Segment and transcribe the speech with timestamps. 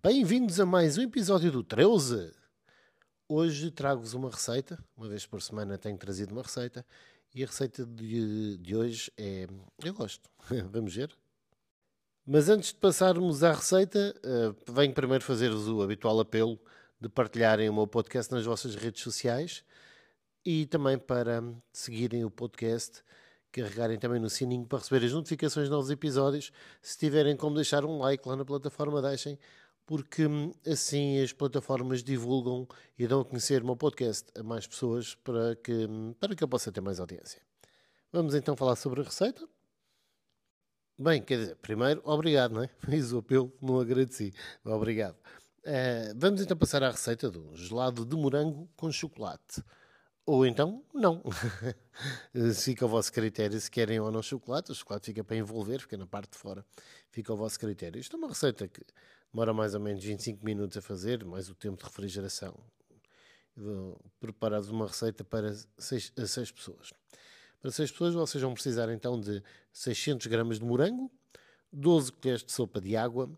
[0.00, 2.30] Bem-vindos a mais um episódio do 13.
[3.28, 4.78] Hoje trago-vos uma receita.
[4.96, 6.86] Uma vez por semana tenho trazido uma receita.
[7.34, 9.48] E a receita de, de hoje é.
[9.84, 10.30] Eu gosto.
[10.70, 11.10] Vamos ver?
[12.24, 16.60] Mas antes de passarmos à receita, uh, venho primeiro fazer-vos o habitual apelo
[17.00, 19.64] de partilharem o meu podcast nas vossas redes sociais
[20.44, 21.42] e também para
[21.72, 23.02] seguirem o podcast,
[23.50, 26.52] carregarem também no sininho para receber as notificações de novos episódios.
[26.80, 29.36] Se tiverem como deixar um like lá na plataforma, deixem
[29.88, 34.66] porque hum, assim as plataformas divulgam e dão a conhecer o meu podcast a mais
[34.66, 37.40] pessoas para que, hum, para que eu possa ter mais audiência.
[38.12, 39.48] Vamos então falar sobre a receita.
[40.98, 42.68] Bem, quer dizer, primeiro, obrigado, não é?
[42.84, 44.34] Fiz o apelo, não agradeci.
[44.62, 45.16] Obrigado.
[45.60, 49.64] Uh, vamos então passar à receita do gelado de morango com chocolate.
[50.28, 51.22] Ou então, não.
[52.54, 54.70] fica ao vosso critério se querem ou não chocolate.
[54.70, 56.66] O chocolate fica para envolver, fica na parte de fora.
[57.10, 57.98] Fica ao vosso critério.
[57.98, 58.82] Isto é uma receita que
[59.32, 62.54] demora mais ou menos 25 minutos a fazer, mais o tempo de refrigeração.
[64.20, 66.92] Preparados uma receita para 6, 6 pessoas.
[67.62, 71.10] Para 6 pessoas, vocês vão precisar então de 600 gramas de morango,
[71.72, 73.30] 12 colheres de sopa de água,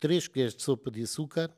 [0.00, 1.54] 3 colheres de sopa de açúcar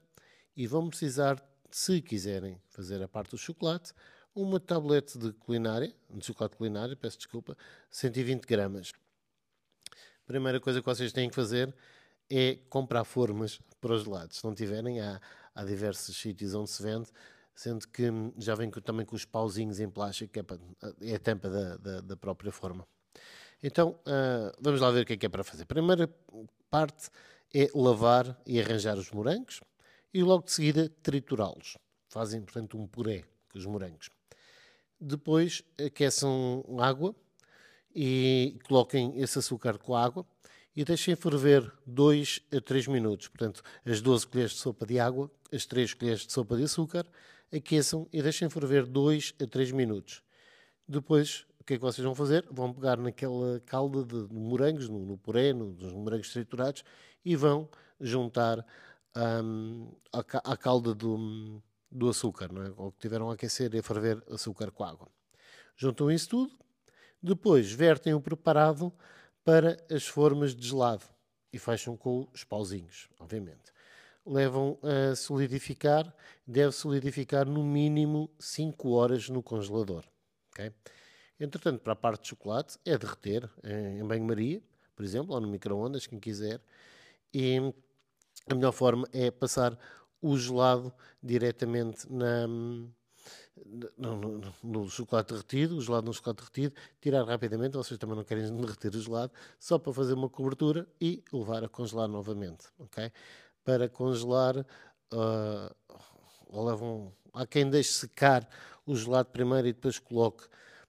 [0.57, 1.41] e vão precisar,
[1.71, 3.95] se quiserem fazer a parte do chocolate,
[4.35, 7.57] uma tablete de culinária, de chocolate culinário, peço desculpa,
[7.91, 8.93] 120 gramas.
[9.93, 11.75] A primeira coisa que vocês têm que fazer
[12.31, 14.39] é comprar formas para os gelados.
[14.39, 15.21] Se não tiverem, há,
[15.55, 17.09] há diversos sítios onde se vende,
[17.55, 20.59] sendo que já vem também com os pauzinhos em plástico, que é, para,
[21.01, 22.87] é a tampa da, da, da, própria forma.
[23.63, 25.63] Então, uh, vamos lá ver o que é que é para fazer.
[25.63, 26.09] A primeira
[26.69, 27.09] parte
[27.55, 29.61] é lavar e arranjar os morangos
[30.13, 31.79] e logo de seguida triturá-los.
[32.09, 34.11] Fazem, portanto, um puré com os morangos.
[35.01, 37.15] Depois aqueçam água
[37.95, 40.27] e coloquem esse açúcar com a água
[40.77, 43.29] e deixem ferver 2 a 3 minutos.
[43.29, 47.07] Portanto, as 12 colheres de sopa de água, as 3 colheres de sopa de açúcar,
[47.55, 50.23] aqueçam e deixem ferver 2 a 3 minutos.
[50.87, 52.47] Depois, o que é que vocês vão fazer?
[52.51, 56.85] Vão pegar naquela calda de, morangos, no, no puré, no, nos morangos triturados,
[57.25, 57.69] e vão
[58.01, 58.67] juntar
[59.17, 61.63] um, a, a calda do,
[61.95, 62.73] do açúcar, não é?
[62.77, 65.09] ou que tiveram a aquecer e a ferver açúcar com água.
[65.77, 66.53] Juntam isso tudo,
[67.23, 68.93] depois vertem o preparado
[69.45, 71.05] para as formas de gelado
[71.53, 73.73] e fecham com os pauzinhos, obviamente.
[74.27, 76.13] Levam a solidificar,
[76.47, 80.05] deve solidificar no mínimo 5 horas no congelador.
[80.51, 80.73] Okay?
[81.39, 84.63] Entretanto, para a parte de chocolate, é derreter em banho-maria,
[84.97, 86.61] por exemplo, ou no micro-ondas, quem quiser.
[87.33, 87.59] E
[88.49, 89.79] a melhor forma é passar
[90.25, 90.91] o gelado
[91.23, 97.99] diretamente na, no, no, no, chocolate derretido, o gelado no chocolate derretido, tirar rapidamente, vocês
[97.99, 99.31] também não querem derreter o gelado,
[99.61, 103.13] só para fazer uma cobertura e levar a congelar novamente, ok?
[103.63, 104.57] Para congelar,
[105.13, 108.49] uh, levam, há quem deixe secar
[108.87, 110.45] o gelado primeiro e depois coloque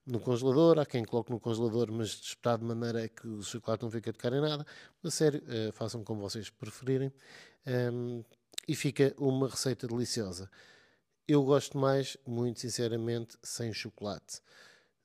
[0.06, 3.92] no congelador, há quem coloque no congelador, mas espetado de maneira que o chocolate não
[3.92, 4.66] fica de cara em nada.
[5.04, 7.12] A sério, uh, façam como vocês preferirem
[7.68, 8.24] um,
[8.68, 10.50] e fica uma receita deliciosa.
[11.28, 14.42] Eu gosto mais, muito sinceramente, sem chocolate.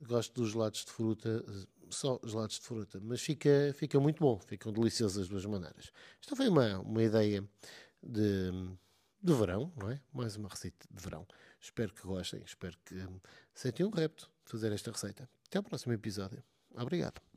[0.02, 1.44] Gosto dos gelados de fruta,
[1.90, 5.90] só gelados de fruta, mas fica, fica muito bom, ficam deliciosos das duas maneiras.
[6.20, 7.46] Esta foi uma, uma ideia
[8.02, 8.50] de,
[9.22, 10.00] de verão, não é?
[10.12, 11.26] Mais uma receita de verão.
[11.60, 12.96] Espero que gostem, espero que
[13.54, 15.28] sentem um repto fazer esta receita.
[15.46, 16.42] Até ao próximo episódio.
[16.74, 17.29] Obrigado.